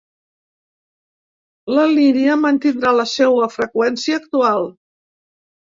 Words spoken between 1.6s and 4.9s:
La línia mantindrà la seua freqüència actual.